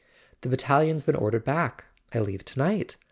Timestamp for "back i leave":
1.43-2.43